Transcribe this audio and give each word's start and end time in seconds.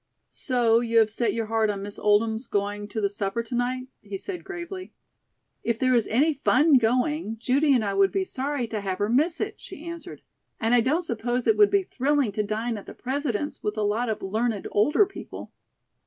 "So 0.31 0.79
you 0.79 0.97
have 0.97 1.11
set 1.11 1.35
your 1.35 1.45
heart 1.45 1.69
on 1.69 1.83
Miss 1.83 1.99
Oldham's 1.99 2.47
going 2.47 2.87
to 2.87 2.99
the 3.01 3.07
supper 3.11 3.43
to 3.43 3.53
night?" 3.53 3.85
he 4.01 4.17
said 4.17 4.43
gravely. 4.43 4.93
"If 5.63 5.77
there 5.77 5.93
is 5.93 6.07
any 6.07 6.33
fun 6.33 6.79
going, 6.79 7.37
Judy 7.37 7.75
and 7.75 7.85
I 7.85 7.93
would 7.93 8.11
be 8.11 8.23
sorry 8.23 8.65
to 8.69 8.81
have 8.81 8.97
her 8.97 9.09
miss 9.09 9.39
it," 9.39 9.61
she 9.61 9.85
answered. 9.85 10.23
"And 10.59 10.73
I 10.73 10.81
don't 10.81 11.03
suppose 11.03 11.45
it 11.45 11.55
would 11.55 11.69
be 11.69 11.83
thrilling 11.83 12.31
to 12.31 12.41
dine 12.41 12.79
at 12.79 12.87
the 12.87 12.95
President's 12.95 13.61
with 13.61 13.77
a 13.77 13.83
lot 13.83 14.09
of 14.09 14.23
learned 14.23 14.67
older 14.71 15.05
people." 15.05 15.51